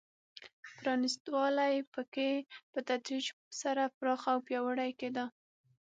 [0.77, 2.29] پرانېست والی په کې
[2.71, 3.25] په تدریج
[3.61, 5.25] سره پراخ او پیاوړی کېده.